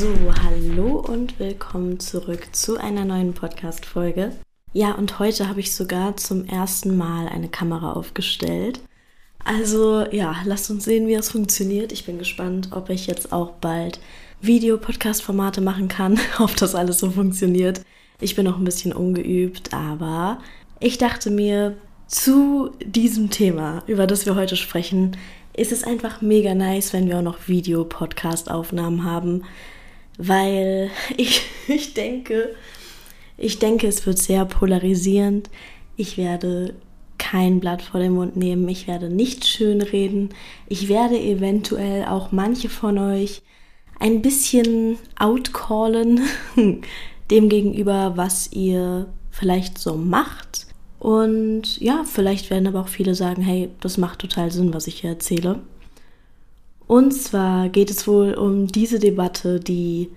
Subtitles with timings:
[0.00, 0.08] So,
[0.42, 4.32] hallo und willkommen zurück zu einer neuen Podcast-Folge.
[4.72, 8.80] Ja, und heute habe ich sogar zum ersten Mal eine Kamera aufgestellt.
[9.44, 11.92] Also, ja, lasst uns sehen, wie es funktioniert.
[11.92, 14.00] Ich bin gespannt, ob ich jetzt auch bald
[14.40, 17.82] Video-Podcast-Formate machen kann, ob das alles so funktioniert.
[18.22, 20.38] Ich bin noch ein bisschen ungeübt, aber
[20.78, 25.18] ich dachte mir, zu diesem Thema, über das wir heute sprechen,
[25.54, 29.42] ist es einfach mega nice, wenn wir auch noch Video-Podcast-Aufnahmen haben,
[30.20, 32.54] weil ich, ich denke,
[33.36, 35.50] ich denke, es wird sehr polarisierend.
[35.96, 36.74] Ich werde
[37.18, 40.30] kein Blatt vor den Mund nehmen, ich werde nicht schön reden,
[40.68, 43.42] ich werde eventuell auch manche von euch
[43.98, 46.22] ein bisschen outcallen
[47.30, 50.66] dem gegenüber, was ihr vielleicht so macht
[51.00, 55.00] und ja, vielleicht werden aber auch viele sagen, hey, das macht total Sinn, was ich
[55.00, 55.60] hier erzähle.
[56.90, 60.08] Und zwar geht es wohl um diese Debatte, die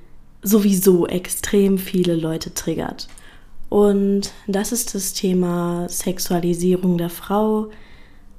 [0.42, 3.10] sowieso extrem viele Leute triggert.
[3.70, 7.70] Und das ist das Thema Sexualisierung der Frau.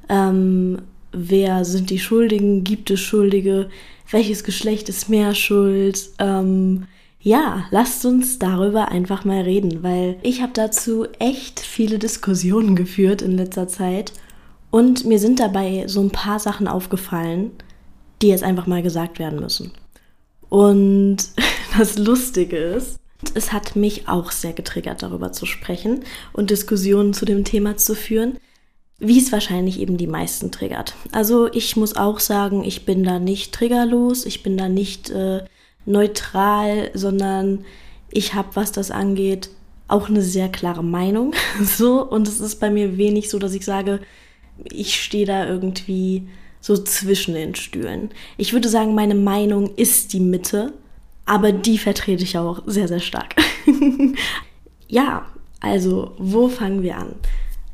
[0.08, 2.64] Ähm, wer sind die Schuldigen?
[2.64, 3.70] Gibt es Schuldige?
[4.10, 6.10] Welches Geschlecht ist mehr schuld?
[6.18, 6.88] Ähm,
[7.20, 13.22] ja, lasst uns darüber einfach mal reden, weil ich habe dazu echt viele Diskussionen geführt
[13.22, 14.12] in letzter Zeit
[14.72, 17.52] und mir sind dabei so ein paar Sachen aufgefallen,
[18.25, 19.72] die jetzt einfach mal gesagt werden müssen.
[20.48, 21.19] Und
[21.78, 22.98] das Lustige ist,
[23.35, 27.95] es hat mich auch sehr getriggert, darüber zu sprechen und Diskussionen zu dem Thema zu
[27.95, 28.39] führen,
[28.98, 30.95] wie es wahrscheinlich eben die meisten triggert.
[31.13, 35.45] Also ich muss auch sagen, ich bin da nicht triggerlos, ich bin da nicht äh,
[35.84, 37.64] neutral, sondern
[38.11, 39.51] ich habe, was das angeht,
[39.86, 41.34] auch eine sehr klare Meinung.
[41.63, 44.01] So, und es ist bei mir wenig so, dass ich sage,
[44.70, 46.29] ich stehe da irgendwie
[46.64, 48.11] so zwischen den Stühlen.
[48.36, 50.73] Ich würde sagen, meine Meinung ist die Mitte,
[51.27, 53.35] aber die vertrete ich auch sehr, sehr stark.
[54.89, 55.27] ja,
[55.61, 57.14] also, wo fangen wir an?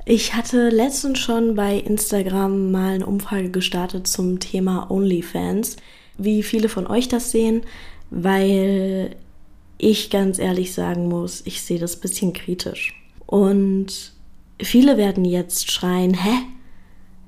[0.06, 5.77] Ich hatte letztens schon bei Instagram mal eine Umfrage gestartet zum Thema OnlyFans,
[6.19, 7.62] wie viele von euch das sehen
[8.11, 9.17] weil
[9.78, 12.95] ich ganz ehrlich sagen muss, ich sehe das ein bisschen kritisch.
[13.27, 14.12] Und
[14.61, 16.43] viele werden jetzt schreien, hä?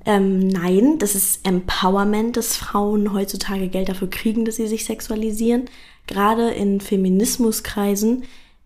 [0.05, 5.67] Ähm, nein, das ist Empowerment, dass Frauen heutzutage Geld dafür kriegen, dass sie sich sexualisieren.
[6.07, 8.25] Gerade in Feminismuskreisen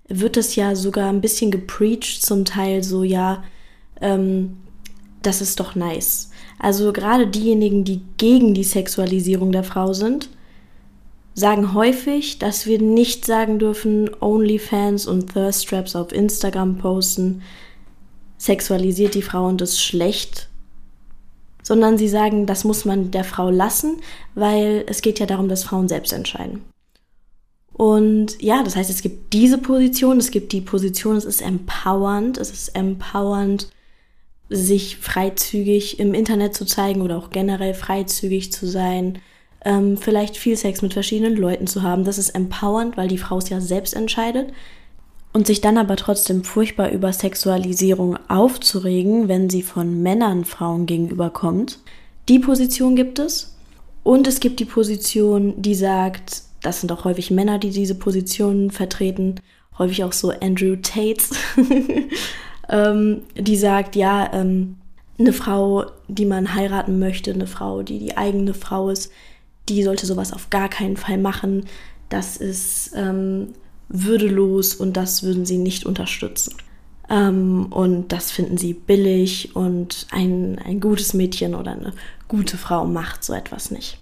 [0.09, 3.45] wird das ja sogar ein bisschen gepreacht, zum Teil so, ja,
[4.01, 4.59] ähm,
[5.23, 6.31] das ist doch nice.
[6.59, 10.31] Also gerade diejenigen, die gegen die Sexualisierung der Frau sind,
[11.35, 17.43] sagen häufig, dass wir nicht sagen dürfen, OnlyFans und Thirst Traps auf Instagram posten,
[18.39, 20.49] sexualisiert die Frau und ist schlecht,
[21.67, 23.97] sondern sie sagen, das muss man der Frau lassen,
[24.37, 26.63] weil es geht ja darum, dass Frauen selbst entscheiden.
[27.73, 32.39] Und ja, das heißt, es gibt diese Position, es gibt die Position, es ist empowernd,
[32.39, 33.69] es ist empowernd,
[34.49, 39.19] sich freizügig im Internet zu zeigen oder auch generell freizügig zu sein,
[39.65, 42.05] ähm, vielleicht viel Sex mit verschiedenen Leuten zu haben.
[42.05, 44.53] Das ist empowernd, weil die Frau es ja selbst entscheidet.
[45.37, 51.79] Und sich dann aber trotzdem furchtbar über Sexualisierung aufzuregen, wenn sie von Männern Frauen gegenüberkommt.
[52.31, 53.55] Die Position gibt es.
[54.03, 58.71] Und es gibt die Position, die sagt, das sind auch häufig Männer, die diese Position
[58.71, 59.35] vertreten,
[59.79, 61.33] häufig auch so Andrew Tates,
[62.71, 64.77] ähm, die sagt, ja, ähm,
[65.19, 69.13] eine Frau, die man heiraten möchte, eine Frau, die die eigene Frau ist,
[69.69, 71.67] die sollte sowas auf gar keinen Fall machen.
[72.09, 73.49] Das ist ähm,
[73.89, 76.55] würdelos und das würden sie nicht unterstützen.
[77.09, 81.93] Ähm, und das finden sie billig und ein, ein gutes Mädchen oder eine
[82.29, 83.99] gute Frau macht so etwas nicht.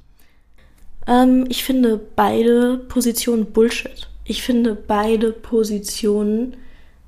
[1.06, 4.08] Ähm, ich finde beide Positionen Bullshit.
[4.25, 6.56] Ich finde beide Positionen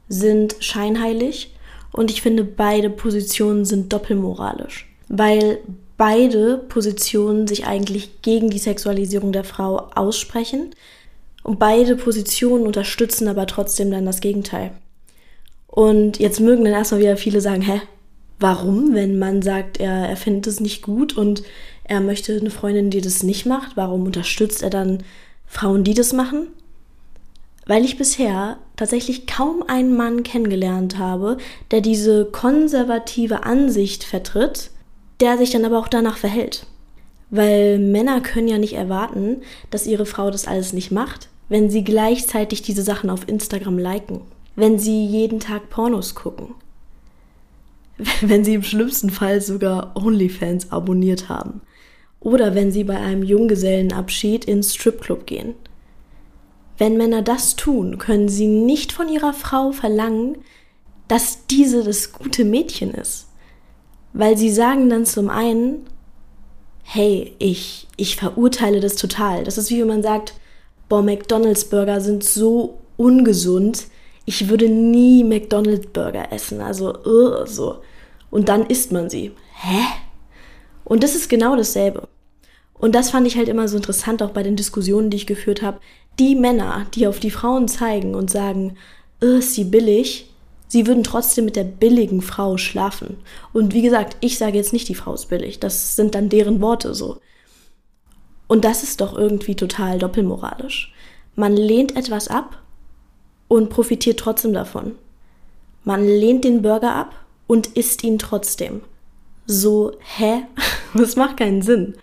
[0.09, 1.55] sind scheinheilig
[1.93, 4.87] und ich finde beide Positionen sind doppelmoralisch.
[5.09, 5.61] Weil
[5.97, 10.75] beide Positionen sich eigentlich gegen die Sexualisierung der Frau aussprechen.
[11.47, 14.73] Und beide Positionen unterstützen aber trotzdem dann das Gegenteil.
[15.69, 17.83] Und jetzt mögen dann erstmal wieder viele sagen, hä,
[18.41, 21.45] warum, wenn man sagt, er, er findet es nicht gut und
[21.85, 25.05] er möchte eine Freundin, die das nicht macht, warum unterstützt er dann
[25.47, 26.49] Frauen, die das machen?
[27.65, 31.39] Weil ich bisher tatsächlich kaum einen Mann kennengelernt habe,
[31.71, 34.73] der diese konservative Ansicht vertritt,
[35.21, 36.67] der sich dann aber auch danach verhält.
[37.31, 41.85] Weil Männer können ja nicht erwarten, dass ihre Frau das alles nicht macht, wenn sie
[41.85, 44.23] gleichzeitig diese Sachen auf Instagram liken,
[44.57, 46.55] wenn sie jeden Tag Pornos gucken,
[48.21, 51.61] wenn sie im schlimmsten Fall sogar OnlyFans abonniert haben
[52.21, 55.55] oder wenn sie bei einem Junggesellenabschied ins Stripclub gehen.
[56.79, 60.37] Wenn Männer das tun, können sie nicht von ihrer Frau verlangen,
[61.09, 63.29] dass diese das gute Mädchen ist.
[64.13, 65.87] Weil sie sagen dann zum einen,
[66.83, 69.45] hey, ich, ich verurteile das total.
[69.45, 70.35] Das ist wie wenn man sagt,
[70.89, 73.87] boah, McDonald's Burger sind so ungesund,
[74.25, 76.61] ich würde nie McDonald's Burger essen.
[76.61, 77.79] Also, uh, so.
[78.31, 79.33] Und dann isst man sie.
[79.55, 79.85] Hä?
[80.85, 82.09] Und das ist genau dasselbe.
[82.75, 85.63] Und das fand ich halt immer so interessant, auch bei den Diskussionen, die ich geführt
[85.63, 85.79] habe.
[86.19, 88.77] Die Männer, die auf die Frauen zeigen und sagen,
[89.23, 90.31] uh, ist sie billig,
[90.67, 93.19] sie würden trotzdem mit der billigen Frau schlafen.
[93.53, 95.61] Und wie gesagt, ich sage jetzt nicht, die Frau ist billig.
[95.61, 97.19] Das sind dann deren Worte so.
[98.49, 100.93] Und das ist doch irgendwie total doppelmoralisch.
[101.35, 102.63] Man lehnt etwas ab
[103.49, 104.95] und profitiert trotzdem davon.
[105.85, 107.15] Man lehnt den Burger ab
[107.47, 108.83] und isst ihn trotzdem.
[109.47, 110.43] So, hä?
[110.95, 111.95] Das macht keinen Sinn.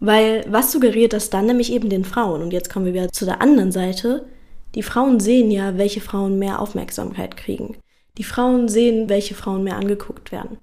[0.00, 2.42] Weil was suggeriert das dann nämlich eben den Frauen?
[2.42, 4.26] Und jetzt kommen wir wieder zu der anderen Seite.
[4.74, 7.76] Die Frauen sehen ja, welche Frauen mehr Aufmerksamkeit kriegen.
[8.18, 10.58] Die Frauen sehen, welche Frauen mehr angeguckt werden.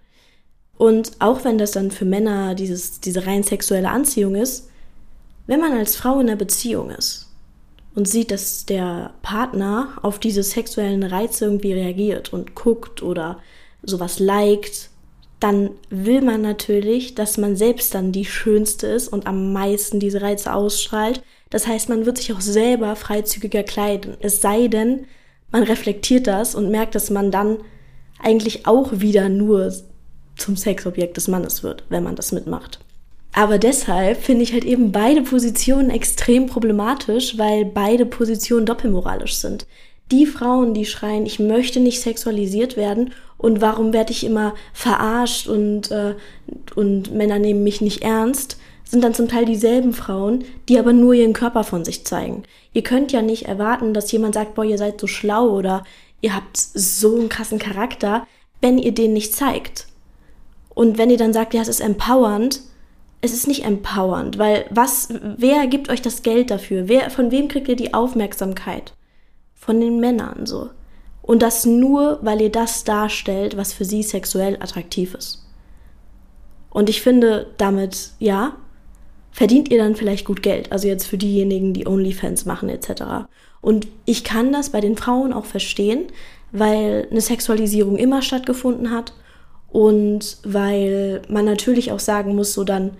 [0.77, 4.68] Und auch wenn das dann für Männer dieses, diese rein sexuelle Anziehung ist,
[5.49, 7.25] wenn man als Frau in einer Beziehung ist
[7.95, 13.39] und sieht, dass der Partner auf diese sexuellen Reize irgendwie reagiert und guckt oder
[13.81, 14.91] sowas liked,
[15.39, 20.21] dann will man natürlich, dass man selbst dann die Schönste ist und am meisten diese
[20.21, 21.23] Reize ausstrahlt.
[21.49, 24.17] Das heißt, man wird sich auch selber freizügiger kleiden.
[24.19, 25.07] Es sei denn,
[25.51, 27.57] man reflektiert das und merkt, dass man dann
[28.21, 29.73] eigentlich auch wieder nur
[30.37, 32.81] zum Sexobjekt des Mannes wird, wenn man das mitmacht.
[33.33, 39.67] Aber deshalb finde ich halt eben beide Positionen extrem problematisch, weil beide Positionen doppelmoralisch sind.
[40.11, 45.47] Die Frauen, die schreien, ich möchte nicht sexualisiert werden und warum werde ich immer verarscht
[45.47, 46.15] und, äh,
[46.75, 51.13] und Männer nehmen mich nicht ernst, sind dann zum Teil dieselben Frauen, die aber nur
[51.13, 52.43] ihren Körper von sich zeigen.
[52.73, 55.83] Ihr könnt ja nicht erwarten, dass jemand sagt, boah, ihr seid so schlau oder
[56.21, 58.25] ihr habt so einen krassen Charakter,
[58.61, 59.87] wenn ihr den nicht zeigt.
[60.73, 62.61] Und wenn ihr dann sagt, ja, es ist empowernd,
[63.21, 66.87] es ist nicht empowernd, weil was, wer gibt euch das Geld dafür?
[66.87, 68.93] Wer, von wem kriegt ihr die Aufmerksamkeit?
[69.55, 70.69] Von den Männern so.
[71.21, 75.45] Und das nur, weil ihr das darstellt, was für sie sexuell attraktiv ist.
[76.69, 78.55] Und ich finde, damit, ja,
[79.31, 80.71] verdient ihr dann vielleicht gut Geld.
[80.71, 83.27] Also jetzt für diejenigen, die OnlyFans machen etc.
[83.61, 86.05] Und ich kann das bei den Frauen auch verstehen,
[86.51, 89.13] weil eine Sexualisierung immer stattgefunden hat
[89.71, 92.91] und weil man natürlich auch sagen muss, so dann,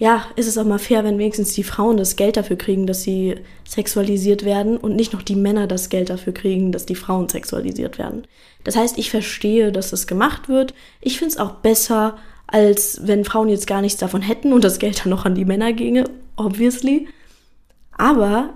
[0.00, 3.02] ja, ist es auch mal fair, wenn wenigstens die Frauen das Geld dafür kriegen, dass
[3.02, 3.34] sie
[3.68, 7.98] sexualisiert werden und nicht noch die Männer das Geld dafür kriegen, dass die Frauen sexualisiert
[7.98, 8.26] werden.
[8.64, 10.72] Das heißt, ich verstehe, dass das gemacht wird.
[11.02, 12.16] Ich finde es auch besser,
[12.46, 15.44] als wenn Frauen jetzt gar nichts davon hätten und das Geld dann noch an die
[15.44, 17.06] Männer ginge, obviously.
[17.92, 18.54] Aber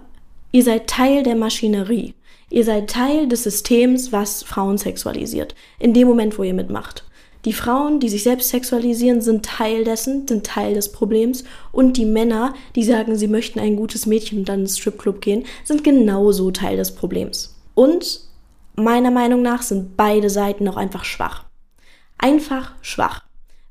[0.51, 2.15] ihr seid Teil der Maschinerie.
[2.49, 5.55] Ihr seid Teil des Systems, was Frauen sexualisiert.
[5.79, 7.05] In dem Moment, wo ihr mitmacht.
[7.45, 11.45] Die Frauen, die sich selbst sexualisieren, sind Teil dessen, sind Teil des Problems.
[11.73, 15.45] Und die Männer, die sagen, sie möchten ein gutes Mädchen und dann ins Stripclub gehen,
[15.65, 17.55] sind genauso Teil des Problems.
[17.75, 18.21] Und
[18.77, 21.45] meiner Meinung nach sind beide Seiten auch einfach schwach.
[22.17, 23.23] Einfach schwach.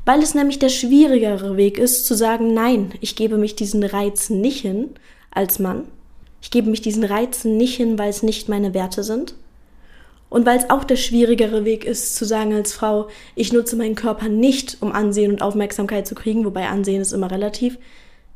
[0.06, 4.42] Weil es nämlich der schwierigere Weg ist, zu sagen, nein, ich gebe mich diesen Reizen
[4.42, 4.92] nicht hin
[5.32, 5.86] als Mann.
[6.42, 9.34] Ich gebe mich diesen Reizen nicht hin, weil es nicht meine Werte sind.
[10.34, 13.94] Und weil es auch der schwierigere Weg ist, zu sagen als Frau, ich nutze meinen
[13.94, 17.78] Körper nicht, um Ansehen und Aufmerksamkeit zu kriegen, wobei Ansehen ist immer relativ,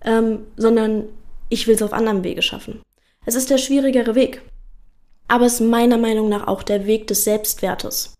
[0.05, 1.05] ähm, sondern
[1.49, 2.83] ich will es auf anderem Wege schaffen.
[3.25, 4.43] Es ist der schwierigere Weg.
[5.27, 8.13] Aber es ist meiner Meinung nach auch der Weg des Selbstwertes.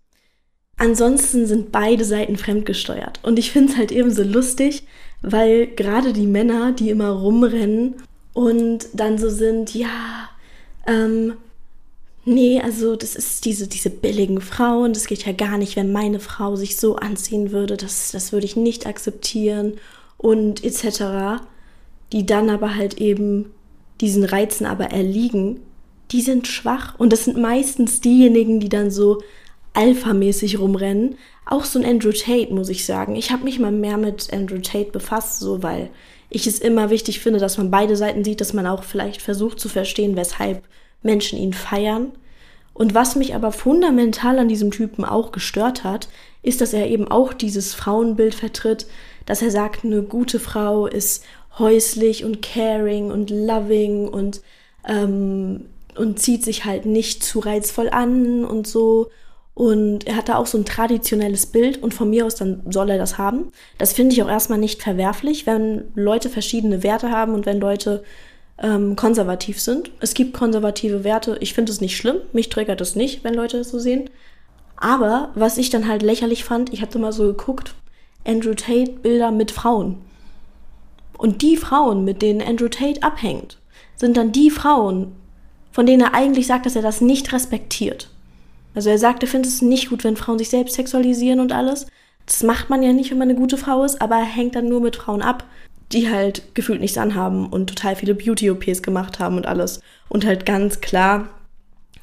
[0.78, 3.20] Ansonsten sind beide Seiten fremdgesteuert.
[3.22, 4.88] Und ich finde es halt eben so lustig,
[5.22, 7.98] weil gerade die Männer, die immer rumrennen
[8.34, 10.32] und dann so sind, ja,
[10.88, 11.34] ähm,
[12.28, 16.20] nee, also das ist diese, diese billigen Frauen, das geht ja gar nicht, wenn meine
[16.20, 19.74] Frau sich so anziehen würde, das, das würde ich nicht akzeptieren
[20.18, 21.42] und etc.,
[22.12, 23.52] die dann aber halt eben
[24.02, 25.62] diesen Reizen aber erliegen,
[26.12, 29.22] die sind schwach und das sind meistens diejenigen, die dann so
[29.74, 31.16] alphamäßig rumrennen.
[31.46, 33.16] Auch so ein Andrew Tate, muss ich sagen.
[33.16, 35.90] Ich habe mich mal mehr mit Andrew Tate befasst, so weil
[36.30, 39.60] ich es immer wichtig finde, dass man beide Seiten sieht, dass man auch vielleicht versucht
[39.60, 40.64] zu verstehen, weshalb
[41.02, 42.12] Menschen ihn feiern.
[42.74, 46.10] Und was mich aber fundamental an diesem Typen auch gestört hat,
[46.44, 48.86] ist, dass er eben auch dieses Frauenbild vertritt,
[49.26, 51.24] dass er sagt, eine gute Frau ist
[51.58, 54.42] häuslich und caring und loving und,
[54.88, 59.10] ähm, und zieht sich halt nicht zu reizvoll an und so.
[59.56, 62.92] Und er hat da auch so ein traditionelles Bild und von mir aus dann soll
[62.92, 63.52] er das haben.
[63.80, 68.04] Das finde ich auch erstmal nicht verwerflich, wenn Leute verschiedene Werte haben und wenn Leute
[68.62, 69.92] ähm, konservativ sind.
[70.00, 71.38] Es gibt konservative Werte.
[71.42, 72.18] Ich finde es nicht schlimm.
[72.34, 74.10] Mich triggert es nicht, wenn Leute das so sehen.
[74.76, 77.74] Aber was ich dann halt lächerlich fand, ich hatte mal so geguckt,
[78.26, 79.98] Andrew Tate Bilder mit Frauen.
[81.18, 83.58] Und die Frauen, mit denen Andrew Tate abhängt,
[83.96, 85.16] sind dann die Frauen,
[85.72, 88.10] von denen er eigentlich sagt, dass er das nicht respektiert.
[88.76, 91.88] Also er sagt, er findet es nicht gut, wenn Frauen sich selbst sexualisieren und alles.
[92.28, 94.70] Das macht man ja nicht, wenn man eine gute Frau ist, aber er hängt dann
[94.70, 95.46] nur mit Frauen ab,
[95.92, 99.82] die halt gefühlt nichts anhaben und total viele Beauty-OPs gemacht haben und alles.
[100.10, 101.30] Und halt ganz klar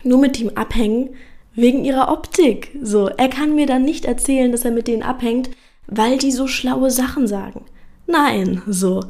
[0.02, 1.10] nur mit ihm abhängen
[1.54, 2.76] wegen ihrer Optik.
[2.82, 5.50] So, er kann mir dann nicht erzählen, dass er mit denen abhängt,
[5.86, 7.64] weil die so schlaue Sachen sagen.
[8.06, 9.00] Nein, so.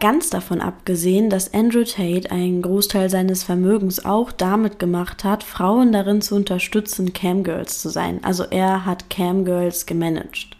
[0.00, 5.92] Ganz davon abgesehen, dass Andrew Tate einen Großteil seines Vermögens auch damit gemacht hat, Frauen
[5.92, 8.22] darin zu unterstützen, Camgirls zu sein.
[8.22, 10.56] Also er hat Camgirls gemanagt.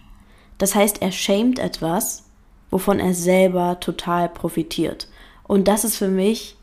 [0.57, 2.25] Das heißt, er schämt etwas,
[2.71, 5.09] wovon er selber total profitiert.
[5.47, 6.57] Und das ist für mich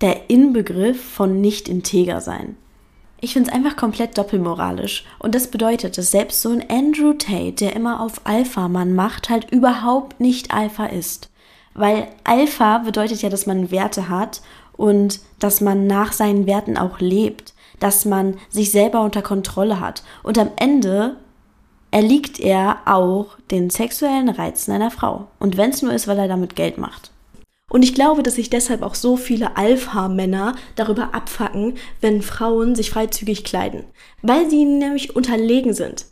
[0.00, 2.56] der Inbegriff von nicht integer sein.
[3.20, 5.06] Ich finde es einfach komplett doppelmoralisch.
[5.18, 9.50] Und das bedeutet, dass selbst so ein Andrew Tate, der immer auf Alpha-Mann macht, halt
[9.50, 11.30] überhaupt nicht Alpha ist.
[11.72, 14.42] Weil Alpha bedeutet ja, dass man Werte hat
[14.76, 20.02] und dass man nach seinen Werten auch lebt, dass man sich selber unter Kontrolle hat.
[20.22, 21.16] Und am Ende
[21.94, 25.28] erliegt er auch den sexuellen Reizen einer Frau.
[25.38, 27.12] Und wenn es nur ist, weil er damit Geld macht.
[27.70, 32.90] Und ich glaube, dass sich deshalb auch so viele Alpha-Männer darüber abfacken, wenn Frauen sich
[32.90, 33.84] freizügig kleiden.
[34.22, 36.06] Weil sie nämlich unterlegen sind.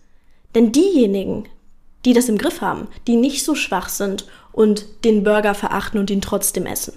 [0.54, 1.48] Denn diejenigen,
[2.04, 6.10] die das im Griff haben, die nicht so schwach sind und den Burger verachten und
[6.10, 6.94] ihn trotzdem essen,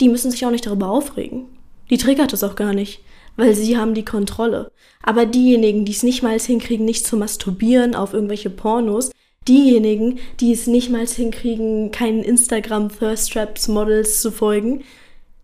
[0.00, 1.44] die müssen sich auch nicht darüber aufregen.
[1.90, 3.00] Die triggert es auch gar nicht,
[3.36, 4.70] weil sie haben die Kontrolle.
[5.02, 9.10] Aber diejenigen, die es nicht mal hinkriegen, nicht zu masturbieren auf irgendwelche Pornos,
[9.46, 14.82] diejenigen, die es nicht mal hinkriegen, keinen Instagram Thirst Traps Models zu folgen,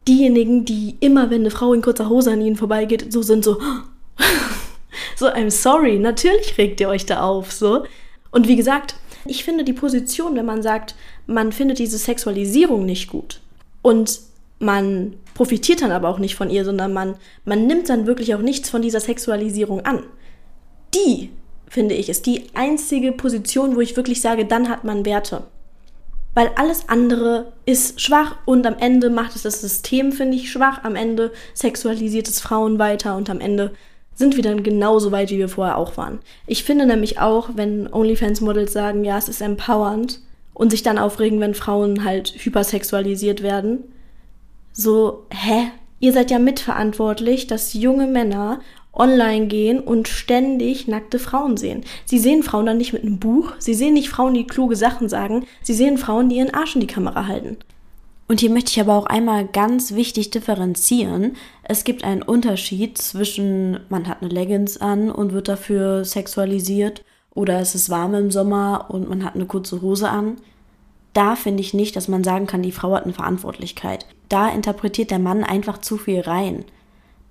[0.09, 3.61] diejenigen, die immer, wenn eine Frau in kurzer Hose an ihnen vorbeigeht, so sind so,
[5.17, 7.85] so, I'm sorry, natürlich regt ihr euch da auf, so.
[8.31, 10.97] Und wie gesagt, ich finde die Position, wenn man sagt,
[11.27, 13.41] man findet diese Sexualisierung nicht gut
[13.83, 14.21] und
[14.59, 18.41] man profitiert dann aber auch nicht von ihr, sondern man, man nimmt dann wirklich auch
[18.41, 20.05] nichts von dieser Sexualisierung an.
[20.95, 21.31] Die
[21.69, 25.45] finde ich, ist die einzige Position, wo ich wirklich sage, dann hat man Werte.
[26.35, 30.85] Weil alles andere ist schwach und am Ende macht es das System, finde ich, schwach.
[30.85, 33.73] Am Ende sexualisiert es Frauen weiter und am Ende
[34.15, 36.21] sind wir dann genauso weit, wie wir vorher auch waren.
[36.47, 40.21] Ich finde nämlich auch, wenn OnlyFans-Models sagen, ja, es ist empowernd
[40.55, 43.85] und sich dann aufregen, wenn Frauen halt hypersexualisiert werden,
[44.73, 45.71] so, hä?
[46.01, 48.61] Ihr seid ja mitverantwortlich, dass junge Männer
[48.93, 51.85] online gehen und ständig nackte Frauen sehen.
[52.05, 55.09] Sie sehen Frauen dann nicht mit einem Buch, sie sehen nicht Frauen, die kluge Sachen
[55.09, 57.57] sagen, sie sehen Frauen, die ihren Arsch in die Kamera halten.
[58.29, 61.37] Und hier möchte ich aber auch einmal ganz wichtig differenzieren.
[61.65, 67.61] Es gibt einen Unterschied zwischen, man hat eine Leggings an und wird dafür sexualisiert oder
[67.61, 70.37] es ist warm im Sommer und man hat eine kurze Hose an.
[71.13, 74.07] Da finde ich nicht, dass man sagen kann, die Frau hat eine Verantwortlichkeit.
[74.29, 76.65] Da interpretiert der Mann einfach zu viel rein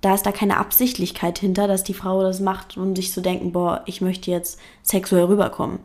[0.01, 3.51] da ist da keine Absichtlichkeit hinter, dass die Frau das macht, um sich zu denken,
[3.51, 5.79] boah, ich möchte jetzt sexuell rüberkommen.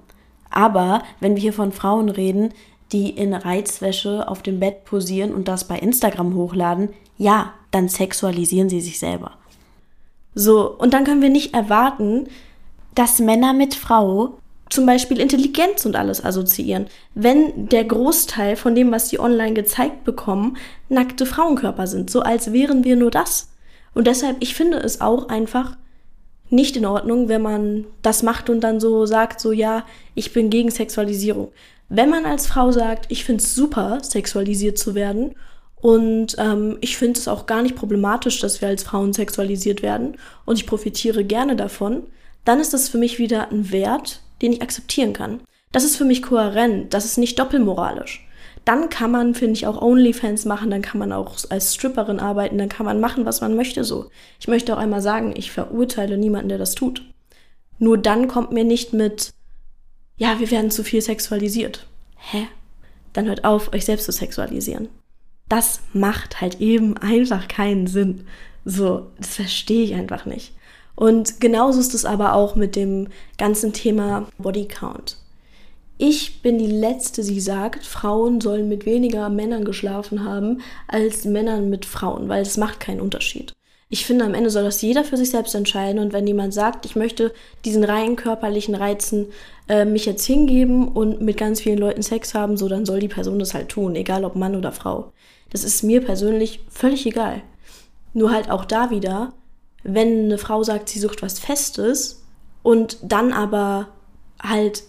[0.50, 2.52] Aber wenn wir hier von Frauen reden,
[2.92, 8.70] die in Reizwäsche auf dem Bett posieren und das bei Instagram hochladen, ja, dann sexualisieren
[8.70, 9.32] sie sich selber.
[10.34, 12.28] So, und dann können wir nicht erwarten,
[12.94, 18.90] dass Männer mit Frau zum Beispiel Intelligenz und alles assoziieren, wenn der Großteil von dem,
[18.90, 20.56] was sie online gezeigt bekommen,
[20.88, 23.50] nackte Frauenkörper sind, so als wären wir nur das.
[23.94, 25.76] Und deshalb, ich finde es auch einfach
[26.50, 30.50] nicht in Ordnung, wenn man das macht und dann so sagt, so ja, ich bin
[30.50, 31.52] gegen Sexualisierung.
[31.88, 35.34] Wenn man als Frau sagt, ich finde es super, sexualisiert zu werden
[35.76, 40.16] und ähm, ich finde es auch gar nicht problematisch, dass wir als Frauen sexualisiert werden
[40.44, 42.02] und ich profitiere gerne davon,
[42.44, 45.40] dann ist das für mich wieder ein Wert, den ich akzeptieren kann.
[45.72, 48.26] Das ist für mich kohärent, das ist nicht doppelmoralisch.
[48.66, 52.58] dann kann man, finde ich, auch OnlyFans machen, dann kann man auch als Stripperin arbeiten,
[52.58, 54.10] dann kann man machen, was man möchte so.
[54.40, 57.02] Ich möchte auch einmal sagen, ich verurteile niemanden, der das tut.
[57.78, 59.30] Nur dann kommt mir nicht mit,
[60.16, 61.86] ja, wir werden zu viel sexualisiert.
[62.16, 62.48] Hä?
[63.12, 64.88] Dann hört auf, euch selbst zu sexualisieren.
[65.48, 68.26] Das macht halt eben einfach keinen Sinn.
[68.64, 70.55] So, das verstehe ich einfach nicht.
[70.96, 75.18] Und genauso ist es aber auch mit dem ganzen Thema Bodycount.
[75.98, 81.70] Ich bin die Letzte, die sagt, Frauen sollen mit weniger Männern geschlafen haben als Männern
[81.70, 83.52] mit Frauen, weil es macht keinen Unterschied.
[83.88, 86.00] Ich finde, am Ende soll das jeder für sich selbst entscheiden.
[86.00, 87.32] Und wenn jemand sagt, ich möchte
[87.64, 89.26] diesen rein körperlichen Reizen
[89.68, 93.08] äh, mich jetzt hingeben und mit ganz vielen Leuten Sex haben, so dann soll die
[93.08, 95.12] Person das halt tun, egal ob Mann oder Frau.
[95.50, 97.42] Das ist mir persönlich völlig egal.
[98.12, 99.32] Nur halt auch da wieder,
[99.86, 102.24] wenn eine Frau sagt, sie sucht was Festes
[102.62, 103.88] und dann aber
[104.42, 104.82] halt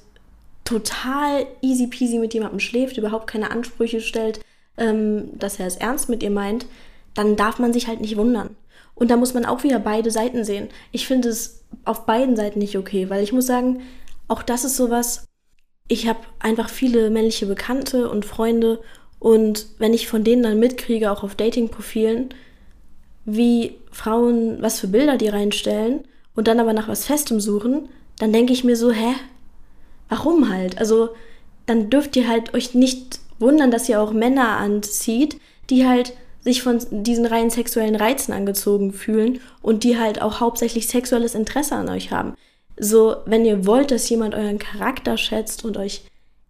[0.65, 4.41] total easy peasy mit jemandem schläft, überhaupt keine Ansprüche stellt,
[4.77, 6.65] ähm, dass er es ernst mit ihr meint,
[7.13, 8.55] dann darf man sich halt nicht wundern.
[8.95, 10.69] Und da muss man auch wieder beide Seiten sehen.
[10.91, 13.81] Ich finde es auf beiden Seiten nicht okay, weil ich muss sagen,
[14.27, 15.25] auch das ist sowas,
[15.87, 18.81] ich habe einfach viele männliche Bekannte und Freunde
[19.19, 22.29] und wenn ich von denen dann mitkriege, auch auf Dating-Profilen,
[23.27, 28.31] wie Frauen, was für Bilder die reinstellen und dann aber nach was Festem suchen, dann
[28.31, 29.13] denke ich mir so, hä?
[30.09, 30.79] Warum halt?
[30.79, 31.09] Also,
[31.65, 36.63] dann dürft ihr halt euch nicht wundern, dass ihr auch Männer anzieht, die halt sich
[36.63, 41.89] von diesen rein sexuellen Reizen angezogen fühlen und die halt auch hauptsächlich sexuelles Interesse an
[41.89, 42.33] euch haben.
[42.79, 46.05] So, wenn ihr wollt, dass jemand euren Charakter schätzt und euch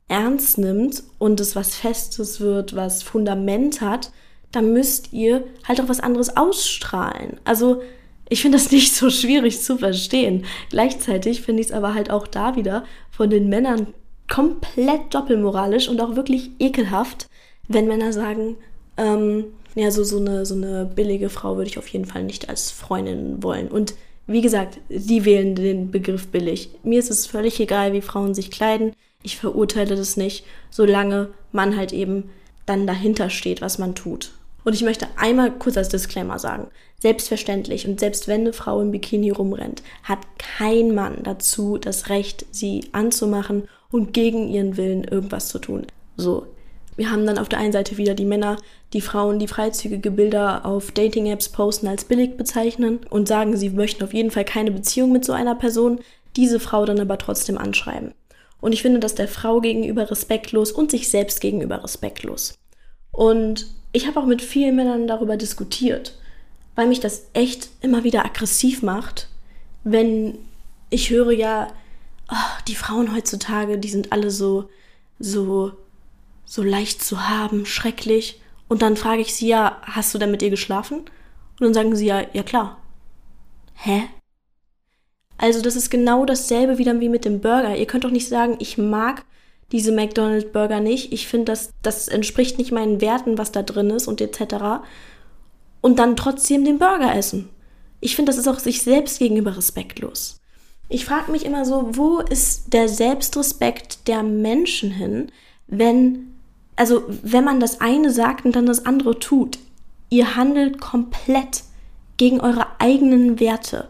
[0.07, 4.11] ernst nimmt und es was Festes wird, was Fundament hat,
[4.51, 7.39] dann müsst ihr halt auch was anderes ausstrahlen.
[7.43, 7.81] Also,
[8.29, 10.45] ich finde das nicht so schwierig zu verstehen.
[10.69, 13.87] Gleichzeitig finde ich es aber halt auch da wieder von den Männern
[14.29, 17.27] komplett doppelmoralisch und auch wirklich ekelhaft,
[17.67, 18.57] wenn Männer sagen,
[18.97, 22.49] ähm, ja, so, so, eine, so eine billige Frau würde ich auf jeden Fall nicht
[22.49, 23.67] als Freundin wollen.
[23.67, 23.93] Und
[24.25, 26.69] wie gesagt, die wählen den Begriff billig.
[26.83, 28.91] Mir ist es völlig egal, wie Frauen sich kleiden.
[29.23, 32.29] Ich verurteile das nicht, solange man halt eben
[32.65, 34.31] dann dahinter steht, was man tut.
[34.67, 36.67] Und ich möchte einmal kurz als Disclaimer sagen,
[36.99, 42.45] selbstverständlich und selbst wenn eine Frau im Bikini rumrennt, hat kein Mann dazu das Recht,
[42.51, 45.87] sie anzumachen und gegen ihren Willen irgendwas zu tun.
[46.17, 46.47] So,
[46.97, 48.57] wir haben dann auf der einen Seite wieder die Männer,
[48.91, 54.03] die Frauen, die freizügige Bilder auf Dating-Apps posten als billig bezeichnen und sagen, sie möchten
[54.03, 56.01] auf jeden Fall keine Beziehung mit so einer Person,
[56.35, 58.13] diese Frau dann aber trotzdem anschreiben.
[58.59, 62.55] Und ich finde das der Frau gegenüber respektlos und sich selbst gegenüber respektlos.
[63.13, 66.17] Und ich habe auch mit vielen Männern darüber diskutiert,
[66.75, 69.29] weil mich das echt immer wieder aggressiv macht,
[69.83, 70.37] wenn
[70.89, 71.67] ich höre ja,
[72.31, 74.69] oh, die Frauen heutzutage, die sind alle so,
[75.19, 75.73] so
[76.47, 78.41] so leicht zu haben, schrecklich.
[78.67, 80.99] Und dann frage ich sie, ja, hast du denn mit ihr geschlafen?
[80.99, 82.81] Und dann sagen sie, ja, ja klar.
[83.75, 84.03] Hä?
[85.37, 87.75] Also das ist genau dasselbe wieder wie mit dem Burger.
[87.75, 89.25] Ihr könnt doch nicht sagen, ich mag
[89.71, 91.11] diese McDonald's Burger nicht.
[91.11, 94.81] Ich finde, das, das entspricht nicht meinen Werten, was da drin ist und etc.
[95.81, 97.49] Und dann trotzdem den Burger essen.
[97.99, 100.37] Ich finde, das ist auch sich selbst gegenüber respektlos.
[100.89, 105.31] Ich frage mich immer so, wo ist der Selbstrespekt der Menschen hin,
[105.67, 106.37] wenn
[106.77, 109.57] also wenn man das eine sagt und dann das andere tut,
[110.09, 111.63] ihr handelt komplett
[112.15, 113.89] gegen eure eigenen Werte,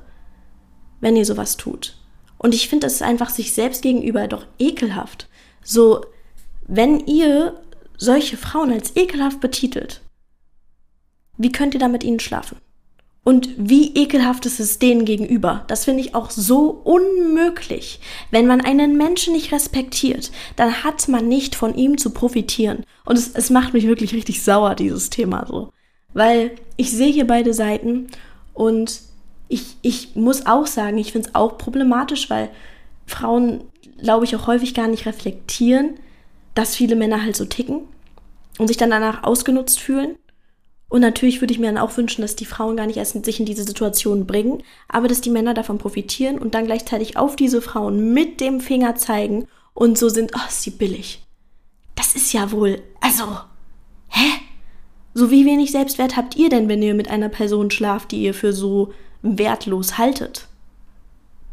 [1.02, 1.98] wenn ihr sowas tut.
[2.40, 5.28] Und ich finde, das ist einfach sich selbst gegenüber doch ekelhaft.
[5.70, 6.06] So,
[6.66, 7.60] wenn ihr
[7.98, 10.00] solche Frauen als ekelhaft betitelt,
[11.38, 12.58] wie könnt ihr da mit ihnen schlafen?
[13.26, 15.66] Und wie ekelhaft ist es denen gegenüber?
[15.68, 18.00] Das finde ich auch so unmöglich.
[18.32, 22.86] Wenn man einen Menschen nicht respektiert, dann hat man nicht von ihm zu profitieren.
[23.04, 25.74] Und es, es macht mich wirklich richtig sauer, dieses Thema so.
[26.14, 28.08] Weil ich sehe hier beide Seiten
[28.54, 29.02] und
[29.50, 32.50] ich, ich muss auch sagen, ich finde es auch problematisch, weil
[33.06, 33.66] Frauen,
[33.98, 36.00] glaube ich, auch häufig gar nicht reflektieren,
[36.56, 37.82] dass viele Männer halt so ticken
[38.58, 40.16] und sich dann danach ausgenutzt fühlen
[40.90, 43.40] und natürlich würde ich mir dann auch wünschen, dass die Frauen gar nicht erst sich
[43.40, 47.62] in diese Situation bringen, aber dass die Männer davon profitieren und dann gleichzeitig auf diese
[47.62, 51.24] Frauen mit dem Finger zeigen und so sind, oh, ist sie billig.
[51.96, 53.26] Das ist ja wohl, also,
[54.08, 54.40] hä?
[55.14, 58.34] So wie wenig Selbstwert habt ihr denn, wenn ihr mit einer Person schlaft, die ihr
[58.34, 60.47] für so wertlos haltet?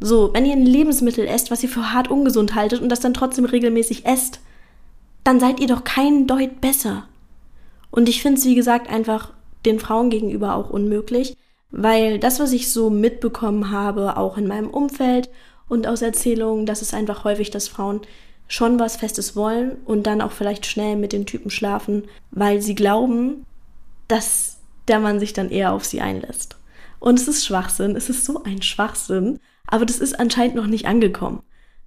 [0.05, 3.14] So, wenn ihr ein Lebensmittel esst, was ihr für hart ungesund haltet und das dann
[3.14, 4.40] trotzdem regelmäßig esst,
[5.25, 7.05] dann seid ihr doch kein Deut besser.
[7.90, 9.33] Und ich finde es, wie gesagt, einfach
[9.64, 11.38] den Frauen gegenüber auch unmöglich,
[11.71, 15.31] weil das, was ich so mitbekommen habe, auch in meinem Umfeld
[15.71, 18.03] und aus Erzählungen, das ist einfach häufig, dass Frauen
[18.47, 22.75] schon was Festes wollen und dann auch vielleicht schnell mit dem Typen schlafen, weil sie
[22.75, 23.47] glauben,
[24.07, 26.57] dass der Mann sich dann eher auf sie einlässt.
[27.01, 30.87] Und es ist Schwachsinn, es ist so ein Schwachsinn, aber das ist anscheinend noch nicht
[30.87, 31.42] angekommen.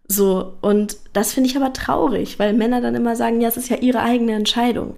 [0.09, 3.69] So, und das finde ich aber traurig, weil Männer dann immer sagen, ja, es ist
[3.69, 4.97] ja ihre eigene Entscheidung.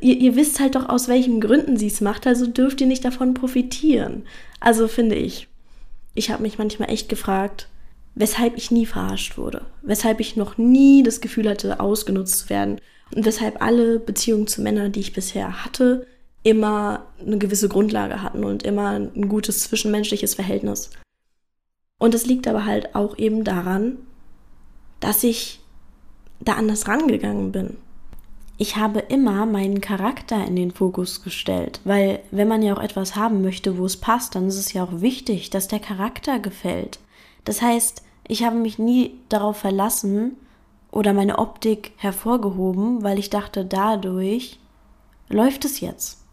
[0.00, 3.04] Ihr, ihr wisst halt doch, aus welchen Gründen sie es macht, also dürft ihr nicht
[3.04, 4.24] davon profitieren.
[4.58, 5.48] Also finde ich.
[6.14, 7.68] Ich habe mich manchmal echt gefragt,
[8.14, 12.80] weshalb ich nie verarscht wurde, weshalb ich noch nie das Gefühl hatte, ausgenutzt zu werden
[13.14, 16.06] und weshalb alle Beziehungen zu Männern, die ich bisher hatte,
[16.42, 20.90] immer eine gewisse Grundlage hatten und immer ein gutes zwischenmenschliches Verhältnis.
[21.98, 23.98] Und es liegt aber halt auch eben daran,
[25.00, 25.60] dass ich
[26.40, 27.76] da anders rangegangen bin.
[28.58, 33.14] Ich habe immer meinen Charakter in den Fokus gestellt, weil wenn man ja auch etwas
[33.14, 36.98] haben möchte, wo es passt, dann ist es ja auch wichtig, dass der Charakter gefällt.
[37.44, 40.36] Das heißt, ich habe mich nie darauf verlassen
[40.90, 44.58] oder meine Optik hervorgehoben, weil ich dachte, dadurch
[45.28, 46.25] läuft es jetzt.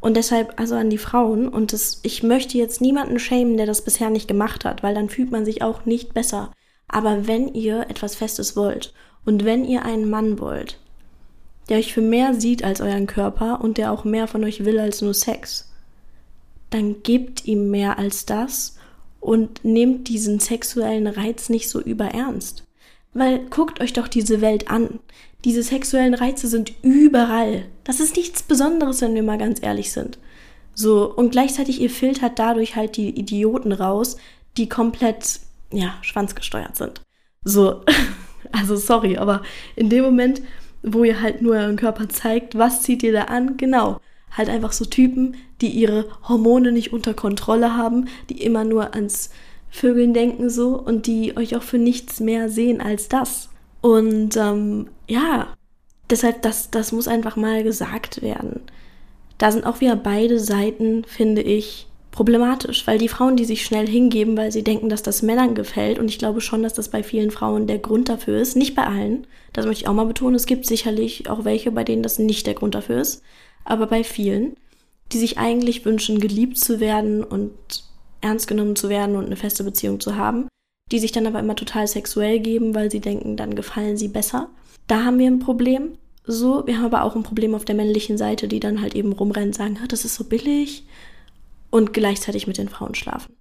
[0.00, 3.82] Und deshalb also an die Frauen und das, ich möchte jetzt niemanden schämen, der das
[3.82, 6.52] bisher nicht gemacht hat, weil dann fühlt man sich auch nicht besser.
[6.86, 10.78] Aber wenn ihr etwas Festes wollt und wenn ihr einen Mann wollt,
[11.68, 14.78] der euch für mehr sieht als euren Körper und der auch mehr von euch will
[14.78, 15.70] als nur Sex,
[16.70, 18.76] dann gebt ihm mehr als das
[19.20, 22.64] und nehmt diesen sexuellen Reiz nicht so überernst.
[23.14, 25.00] Weil guckt euch doch diese Welt an.
[25.44, 27.66] Diese sexuellen Reize sind überall.
[27.84, 30.18] Das ist nichts Besonderes, wenn wir mal ganz ehrlich sind.
[30.74, 34.16] So, und gleichzeitig ihr filtert dadurch halt die Idioten raus,
[34.56, 35.40] die komplett,
[35.72, 37.02] ja, schwanzgesteuert sind.
[37.44, 37.82] So,
[38.52, 39.42] also sorry, aber
[39.76, 40.42] in dem Moment,
[40.82, 43.56] wo ihr halt nur euren Körper zeigt, was zieht ihr da an?
[43.56, 44.00] Genau,
[44.36, 49.30] halt einfach so Typen, die ihre Hormone nicht unter Kontrolle haben, die immer nur ans
[49.70, 53.50] Vögeln denken so und die euch auch für nichts mehr sehen als das.
[53.80, 55.48] Und ähm, ja,
[56.10, 58.60] deshalb, das, das muss einfach mal gesagt werden.
[59.38, 63.86] Da sind auch wieder beide Seiten, finde ich, problematisch, weil die Frauen, die sich schnell
[63.86, 67.02] hingeben, weil sie denken, dass das Männern gefällt, und ich glaube schon, dass das bei
[67.02, 70.34] vielen Frauen der Grund dafür ist, nicht bei allen, das möchte ich auch mal betonen,
[70.34, 73.22] es gibt sicherlich auch welche, bei denen das nicht der Grund dafür ist,
[73.64, 74.56] aber bei vielen,
[75.12, 77.52] die sich eigentlich wünschen, geliebt zu werden und
[78.20, 80.48] ernst genommen zu werden und eine feste Beziehung zu haben,
[80.90, 84.48] die sich dann aber immer total sexuell geben, weil sie denken, dann gefallen sie besser.
[84.86, 85.98] Da haben wir ein Problem.
[86.24, 89.12] So, wir haben aber auch ein Problem auf der männlichen Seite, die dann halt eben
[89.12, 90.84] rumrennen und sagen, das ist so billig
[91.70, 93.34] und gleichzeitig mit den Frauen schlafen.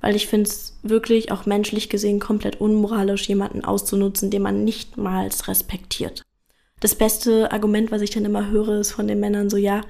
[0.00, 4.96] Weil ich finde es wirklich auch menschlich gesehen komplett unmoralisch, jemanden auszunutzen, den man nicht
[4.96, 6.22] mal respektiert.
[6.80, 9.82] Das beste Argument, was ich dann immer höre, ist von den Männern so, ja,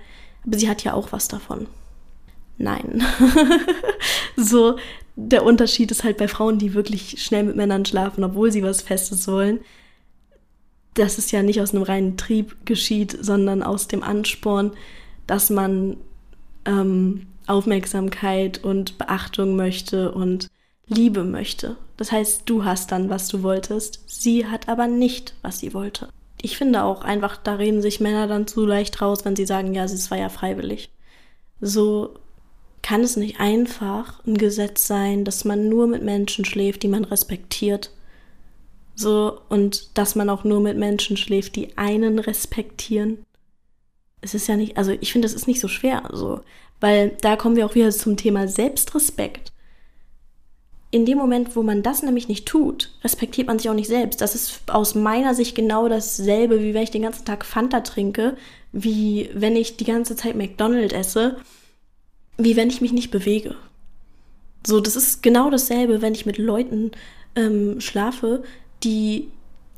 [0.46, 1.66] aber sie hat ja auch was davon.
[2.62, 3.02] Nein.
[4.36, 4.76] so,
[5.16, 8.82] der Unterschied ist halt bei Frauen, die wirklich schnell mit Männern schlafen, obwohl sie was
[8.82, 9.60] Festes wollen.
[10.94, 14.72] dass es ja nicht aus einem reinen Trieb geschieht, sondern aus dem Ansporn,
[15.26, 15.96] dass man
[16.66, 20.48] ähm, Aufmerksamkeit und Beachtung möchte und
[20.86, 21.76] Liebe möchte.
[21.96, 26.08] Das heißt, du hast dann, was du wolltest, sie hat aber nicht, was sie wollte
[26.42, 29.74] ich finde auch einfach, da reden sich Männer dann zu leicht raus, wenn sie sagen,
[29.74, 30.90] ja, es war ja freiwillig.
[31.60, 32.18] So
[32.82, 37.04] kann es nicht einfach ein Gesetz sein, dass man nur mit Menschen schläft, die man
[37.04, 37.90] respektiert.
[38.94, 43.24] So, und dass man auch nur mit Menschen schläft, die einen respektieren.
[44.20, 46.40] Es ist ja nicht, also ich finde, es ist nicht so schwer, so.
[46.80, 49.52] Weil da kommen wir auch wieder zum Thema Selbstrespekt
[50.92, 54.20] in dem Moment, wo man das nämlich nicht tut, respektiert man sich auch nicht selbst.
[54.20, 58.36] Das ist aus meiner Sicht genau dasselbe, wie wenn ich den ganzen Tag Fanta trinke,
[58.72, 61.38] wie wenn ich die ganze Zeit McDonald's esse,
[62.36, 63.56] wie wenn ich mich nicht bewege.
[64.66, 66.92] So, das ist genau dasselbe, wenn ich mit Leuten
[67.34, 68.44] ähm, schlafe,
[68.84, 69.28] die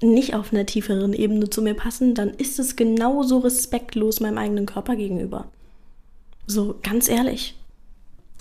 [0.02, 4.66] nicht auf einer tieferen Ebene zu mir passen, dann ist es genauso respektlos meinem eigenen
[4.66, 5.46] Körper gegenüber.
[6.46, 7.54] So, ganz ehrlich.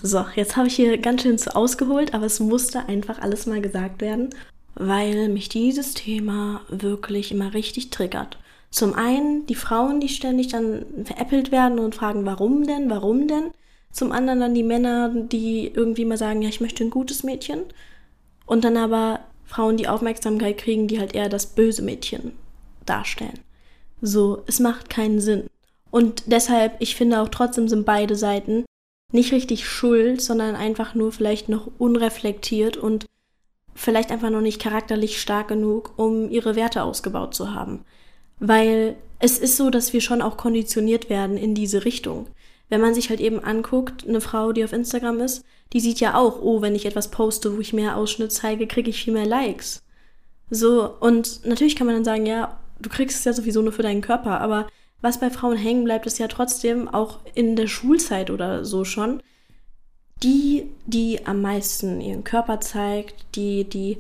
[0.02, 3.62] So, jetzt habe ich hier ganz schön zu ausgeholt, aber es musste einfach alles mal
[3.62, 4.32] gesagt werden,
[4.76, 8.38] weil mich dieses Thema wirklich immer richtig triggert.
[8.70, 13.52] Zum einen die Frauen, die ständig dann veräppelt werden und fragen, warum denn, warum denn?
[13.94, 17.62] Zum anderen dann die Männer, die irgendwie mal sagen, ja, ich möchte ein gutes Mädchen.
[18.46, 22.34] Und dann aber Frauen, die Aufmerksamkeit kriegen, die halt eher das böse Mädchen
[22.86, 23.40] darstellen.
[24.02, 25.46] So, es macht keinen Sinn.
[25.92, 28.66] Und deshalb, ich finde auch trotzdem sind beide Seiten
[29.12, 33.06] nicht richtig schuld, sondern einfach nur vielleicht noch unreflektiert und
[33.76, 37.86] vielleicht einfach noch nicht charakterlich stark genug, um ihre Werte ausgebaut zu haben.
[38.40, 42.26] Weil es ist so, dass wir schon auch konditioniert werden in diese Richtung.
[42.74, 46.16] Wenn man sich halt eben anguckt, eine Frau, die auf Instagram ist, die sieht ja
[46.16, 49.28] auch, oh, wenn ich etwas poste, wo ich mehr Ausschnitt zeige, kriege ich viel mehr
[49.28, 49.84] Likes.
[50.50, 53.84] So, und natürlich kann man dann sagen, ja, du kriegst es ja sowieso nur für
[53.84, 54.66] deinen Körper, aber
[55.02, 59.22] was bei Frauen hängen bleibt, ist ja trotzdem auch in der Schulzeit oder so schon,
[60.24, 64.00] die, die am meisten ihren Körper zeigt, die, die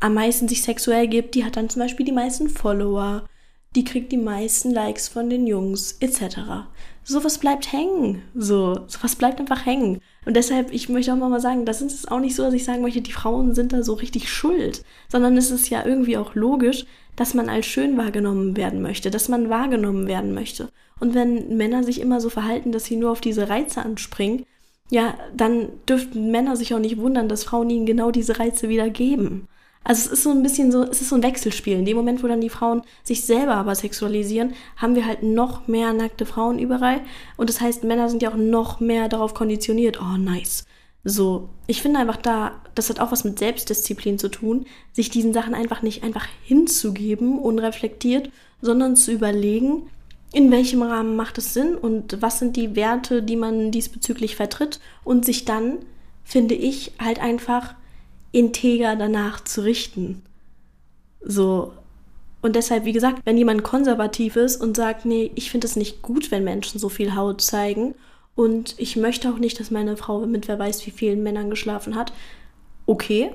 [0.00, 3.28] am meisten sich sexuell gibt, die hat dann zum Beispiel die meisten Follower,
[3.76, 6.70] die kriegt die meisten Likes von den Jungs, etc.
[7.04, 8.22] Sowas bleibt hängen.
[8.34, 10.00] So, sowas bleibt einfach hängen.
[10.24, 12.82] Und deshalb, ich möchte auch mal sagen, das ist auch nicht so, dass ich sagen
[12.82, 16.86] möchte, die Frauen sind da so richtig schuld, sondern es ist ja irgendwie auch logisch,
[17.14, 20.70] dass man als schön wahrgenommen werden möchte, dass man wahrgenommen werden möchte.
[20.98, 24.46] Und wenn Männer sich immer so verhalten, dass sie nur auf diese Reize anspringen,
[24.90, 28.90] ja, dann dürften Männer sich auch nicht wundern, dass Frauen ihnen genau diese Reize wieder
[28.90, 29.48] geben.
[29.84, 31.78] Also es ist so ein bisschen so, es ist so ein Wechselspiel.
[31.78, 35.68] In dem Moment, wo dann die Frauen sich selber aber sexualisieren, haben wir halt noch
[35.68, 37.02] mehr nackte Frauen überall.
[37.36, 40.00] Und das heißt, Männer sind ja auch noch mehr darauf konditioniert.
[40.00, 40.64] Oh, nice.
[41.04, 45.34] So, ich finde einfach da, das hat auch was mit Selbstdisziplin zu tun, sich diesen
[45.34, 48.30] Sachen einfach nicht einfach hinzugeben, unreflektiert,
[48.62, 49.90] sondern zu überlegen,
[50.32, 54.80] in welchem Rahmen macht es Sinn und was sind die Werte, die man diesbezüglich vertritt
[55.04, 55.78] und sich dann,
[56.24, 57.74] finde ich, halt einfach
[58.34, 60.22] integer danach zu richten.
[61.22, 61.72] So.
[62.42, 66.02] Und deshalb, wie gesagt, wenn jemand konservativ ist und sagt, nee, ich finde es nicht
[66.02, 67.94] gut, wenn Menschen so viel Haut zeigen
[68.34, 71.94] und ich möchte auch nicht, dass meine Frau mit wer weiß wie vielen Männern geschlafen
[71.94, 72.12] hat.
[72.84, 73.30] Okay,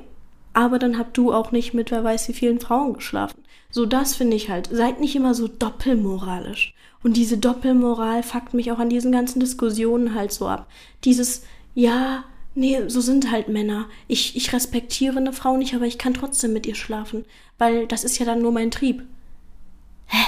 [0.53, 3.41] aber dann habt du auch nicht mit wer weiß wie vielen Frauen geschlafen.
[3.71, 4.69] So, das finde ich halt.
[4.71, 6.75] Seid nicht immer so doppelmoralisch.
[7.01, 10.67] Und diese Doppelmoral fuckt mich auch an diesen ganzen Diskussionen halt so ab.
[11.05, 13.87] Dieses, ja, nee, so sind halt Männer.
[14.07, 17.25] Ich, ich respektiere eine Frau nicht, aber ich kann trotzdem mit ihr schlafen,
[17.57, 19.03] weil das ist ja dann nur mein Trieb.
[20.07, 20.25] Hä?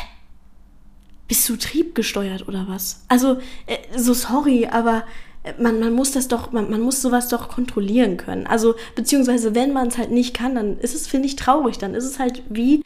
[1.31, 3.05] bist du triebgesteuert oder was?
[3.07, 5.05] Also, äh, so sorry, aber
[5.43, 8.45] äh, man, man muss das doch, man, man muss sowas doch kontrollieren können.
[8.47, 11.77] Also, beziehungsweise, wenn man es halt nicht kann, dann ist es, finde ich, traurig.
[11.77, 12.83] Dann ist es halt wie,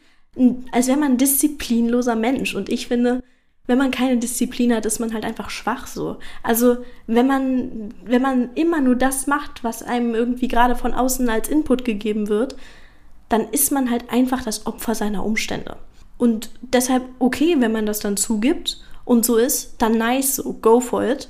[0.70, 2.54] als wäre man ein disziplinloser Mensch.
[2.54, 3.24] Und ich finde,
[3.66, 6.18] wenn man keine Disziplin hat, ist man halt einfach schwach so.
[6.42, 11.28] Also, wenn man, wenn man immer nur das macht, was einem irgendwie gerade von außen
[11.28, 12.56] als Input gegeben wird,
[13.28, 15.76] dann ist man halt einfach das Opfer seiner Umstände.
[16.18, 20.80] Und deshalb okay, wenn man das dann zugibt und so ist, dann nice, so go
[20.80, 21.28] for it.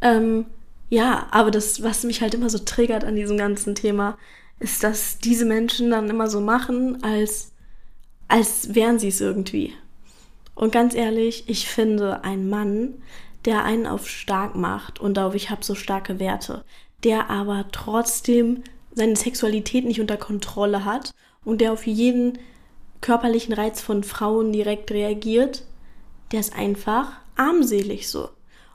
[0.00, 0.46] Ähm,
[0.88, 4.18] ja, aber das, was mich halt immer so triggert an diesem ganzen Thema,
[4.58, 7.52] ist, dass diese Menschen dann immer so machen, als,
[8.28, 9.72] als wären sie es irgendwie.
[10.60, 13.00] Und ganz ehrlich, ich finde, ein Mann,
[13.46, 16.66] der einen auf stark macht und auf ich habe so starke Werte,
[17.02, 21.12] der aber trotzdem seine Sexualität nicht unter Kontrolle hat
[21.46, 22.38] und der auf jeden
[23.00, 25.64] körperlichen Reiz von Frauen direkt reagiert,
[26.30, 28.28] der ist einfach armselig so.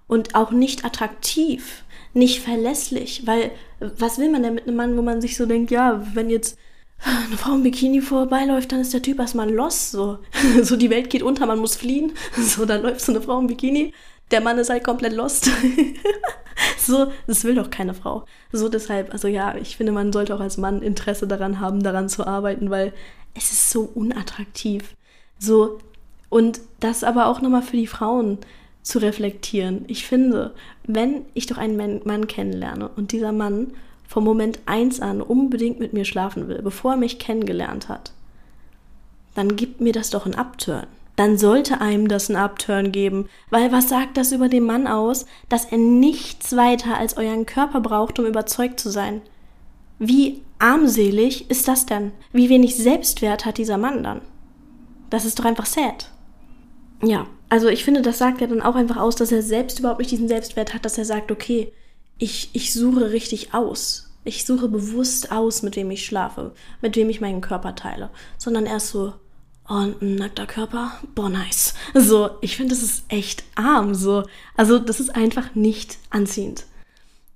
[0.08, 1.84] Und auch nicht attraktiv,
[2.16, 5.70] nicht verlässlich, weil was will man denn mit einem Mann, wo man sich so denkt,
[5.70, 6.58] ja, wenn jetzt
[7.04, 10.20] eine Frau im Bikini vorbeiläuft, dann ist der Typ erstmal los, so.
[10.64, 12.14] so die Welt geht unter, man muss fliehen.
[12.38, 13.94] So, dann läuft so eine Frau im Bikini,
[14.32, 15.50] der Mann ist halt komplett lost.
[16.78, 18.26] so, das will doch keine Frau.
[18.52, 22.10] So deshalb, also ja, ich finde, man sollte auch als Mann Interesse daran haben, daran
[22.10, 22.94] zu arbeiten, weil
[23.36, 24.96] es ist so unattraktiv.
[25.38, 25.80] So,
[26.30, 28.40] und das aber auch nochmal für die Frauen
[28.82, 29.86] zu reflektieren.
[29.88, 30.54] Ich finde,
[30.86, 33.74] wenn ich doch einen Mann kennenlerne und dieser Mann
[34.08, 38.12] vom Moment eins an unbedingt mit mir schlafen will, bevor er mich kennengelernt hat,
[39.34, 40.88] dann gibt mir das doch ein Upturn.
[41.16, 45.26] Dann sollte einem das ein Upturn geben, weil was sagt das über den Mann aus,
[45.48, 49.22] dass er nichts weiter als euren Körper braucht, um überzeugt zu sein?
[49.98, 52.12] Wie armselig ist das denn?
[52.34, 54.22] Wie wenig Selbstwert hat dieser Mann dann?
[55.10, 56.10] Das ist doch einfach sad.
[57.02, 60.00] Ja, also ich finde, das sagt ja dann auch einfach aus, dass er selbst überhaupt
[60.00, 61.72] nicht diesen Selbstwert hat, dass er sagt, okay,
[62.18, 64.12] ich, ich suche richtig aus.
[64.24, 68.10] Ich suche bewusst aus, mit wem ich schlafe, mit wem ich meinen Körper teile.
[68.38, 69.14] Sondern erst so,
[69.70, 71.76] oh, ein nackter Körper, boah, nice.
[71.94, 74.24] So, ich finde, das ist echt arm, so.
[74.58, 76.66] Also, das ist einfach nicht anziehend.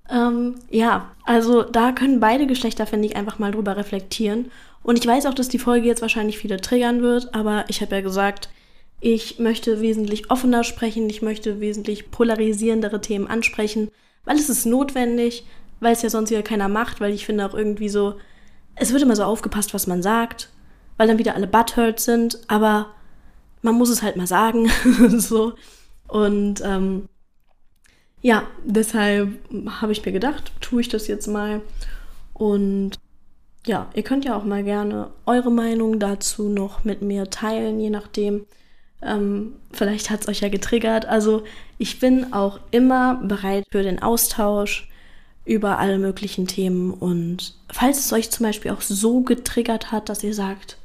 [0.09, 4.51] Ähm, ja, also da können beide Geschlechter, finde ich, einfach mal drüber reflektieren.
[4.81, 7.95] Und ich weiß auch, dass die Folge jetzt wahrscheinlich viele triggern wird, aber ich habe
[7.95, 8.49] ja gesagt,
[9.01, 13.91] ich möchte wesentlich offener sprechen, ich möchte wesentlich polarisierendere Themen ansprechen,
[14.29, 15.43] weil es ist notwendig,
[15.79, 18.13] weil es ja sonst wieder keiner macht, weil ich finde auch irgendwie so,
[18.75, 20.49] es wird immer so aufgepasst, was man sagt,
[20.97, 22.91] weil dann wieder alle butthurt sind, aber
[23.63, 24.69] man muss es halt mal sagen,
[25.17, 25.53] so.
[26.07, 27.09] Und ähm,
[28.21, 29.39] ja, deshalb
[29.81, 31.61] habe ich mir gedacht, tue ich das jetzt mal.
[32.35, 32.99] Und
[33.65, 37.89] ja, ihr könnt ja auch mal gerne eure Meinung dazu noch mit mir teilen, je
[37.89, 38.45] nachdem.
[39.01, 41.05] Ähm, vielleicht hat es euch ja getriggert.
[41.05, 41.43] Also
[41.77, 44.89] ich bin auch immer bereit für den Austausch
[45.45, 46.91] über alle möglichen Themen.
[46.91, 50.77] Und falls es euch zum Beispiel auch so getriggert hat, dass ihr sagt,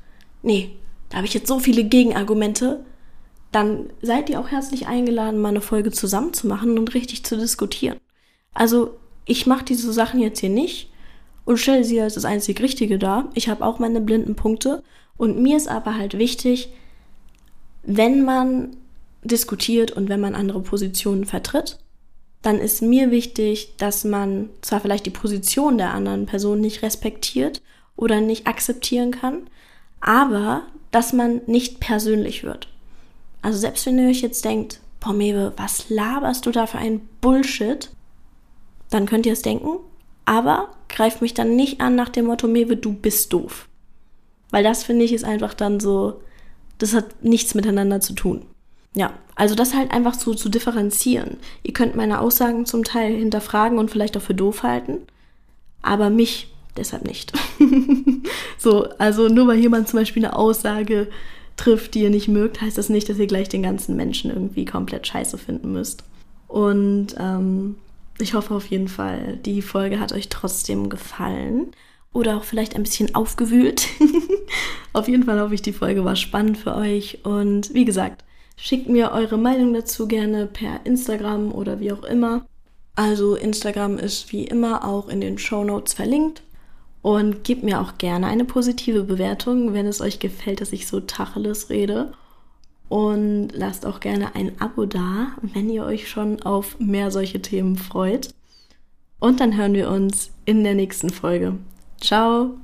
[0.42, 0.70] nee,
[1.11, 2.85] da habe ich jetzt so viele Gegenargumente,
[3.53, 7.37] dann seid ihr auch herzlich eingeladen, mal eine Folge zusammen zu machen und richtig zu
[7.37, 7.98] diskutieren.
[8.53, 8.96] Also
[9.27, 10.90] ich mache diese Sachen jetzt hier nicht
[11.44, 13.29] und stelle sie als das einzig Richtige dar.
[13.35, 14.83] Ich habe auch meine blinden Punkte
[15.16, 16.70] und mir ist aber halt wichtig,
[17.85, 18.77] wenn man
[19.23, 21.79] diskutiert und wenn man andere Positionen vertritt,
[22.42, 27.62] dann ist mir wichtig, dass man zwar vielleicht die Position der anderen Person nicht respektiert
[27.97, 29.49] oder nicht akzeptieren kann,
[30.01, 32.68] aber dass man nicht persönlich wird.
[33.40, 37.01] Also selbst wenn ihr euch jetzt denkt, boah Mewe, was laberst du da für ein
[37.20, 37.90] Bullshit,
[38.90, 39.79] dann könnt ihr es denken,
[40.25, 43.68] aber greift mich dann nicht an nach dem Motto, Mewe, du bist doof.
[44.51, 46.20] Weil das finde ich ist einfach dann so,
[46.78, 48.42] das hat nichts miteinander zu tun.
[48.94, 51.38] Ja, also das halt einfach so zu differenzieren.
[51.62, 54.98] Ihr könnt meine Aussagen zum Teil hinterfragen und vielleicht auch für doof halten,
[55.82, 57.32] aber mich deshalb nicht.
[58.58, 61.08] so, also nur weil jemand zum Beispiel eine Aussage
[61.56, 64.64] trifft, die ihr nicht mögt, heißt das nicht, dass ihr gleich den ganzen Menschen irgendwie
[64.64, 66.04] komplett scheiße finden müsst.
[66.48, 67.76] Und ähm,
[68.18, 71.72] ich hoffe auf jeden Fall, die Folge hat euch trotzdem gefallen
[72.14, 73.88] oder auch vielleicht ein bisschen aufgewühlt.
[74.94, 77.18] auf jeden Fall hoffe ich, die Folge war spannend für euch.
[77.24, 78.24] Und wie gesagt,
[78.57, 82.46] schickt mir eure Meinung dazu gerne per Instagram oder wie auch immer.
[82.94, 86.42] Also Instagram ist wie immer auch in den Show Notes verlinkt.
[87.03, 91.00] Und gebt mir auch gerne eine positive Bewertung, wenn es euch gefällt, dass ich so
[91.00, 92.12] Tacheles rede.
[92.88, 97.77] Und lasst auch gerne ein Abo da, wenn ihr euch schon auf mehr solche Themen
[97.77, 98.31] freut.
[99.18, 101.59] Und dann hören wir uns in der nächsten Folge.
[102.00, 102.63] Ciao!